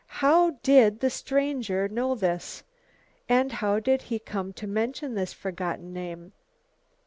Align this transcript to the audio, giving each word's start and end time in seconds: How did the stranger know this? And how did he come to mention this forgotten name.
How 0.17 0.57
did 0.63 0.99
the 0.99 1.11
stranger 1.11 1.87
know 1.87 2.15
this? 2.15 2.63
And 3.29 3.51
how 3.51 3.79
did 3.79 4.01
he 4.01 4.17
come 4.17 4.51
to 4.53 4.65
mention 4.65 5.13
this 5.13 5.31
forgotten 5.31 5.93
name. 5.93 6.33